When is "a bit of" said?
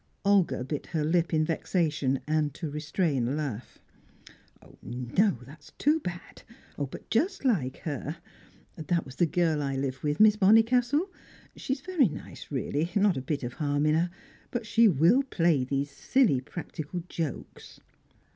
13.15-13.53